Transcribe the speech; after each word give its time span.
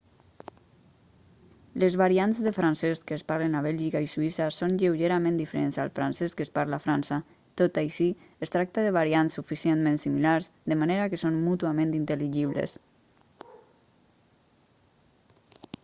les 1.81 1.97
variants 2.01 2.39
de 2.45 2.53
francès 2.59 3.03
que 3.11 3.17
es 3.17 3.23
parlen 3.31 3.53
a 3.59 3.61
bèlgica 3.67 4.01
i 4.05 4.09
suïssa 4.13 4.47
són 4.59 4.73
lleugerament 4.83 5.37
diferents 5.41 5.77
al 5.83 5.91
francès 5.99 6.35
que 6.39 6.43
es 6.47 6.53
parla 6.57 6.79
a 6.79 6.83
frança 6.85 7.19
tot 7.63 7.77
i 7.81 7.83
així 7.83 8.07
es 8.47 8.55
tracta 8.57 8.87
de 8.87 8.95
variants 8.97 9.37
suficientment 9.41 10.03
similars 10.05 10.51
de 10.75 10.81
manera 10.85 11.07
que 11.13 11.23
són 11.25 11.39
mútuament 11.51 11.95
intel·ligibles 12.01 12.77